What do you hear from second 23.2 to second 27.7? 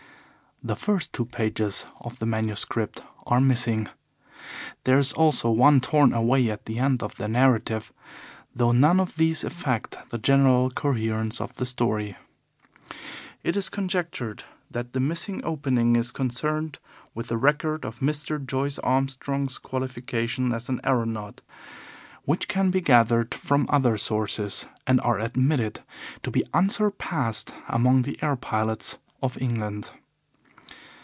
from other sources and are admitted to be unsurpassed